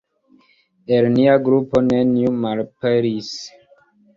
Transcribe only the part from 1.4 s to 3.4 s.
grupo neniu malaperis!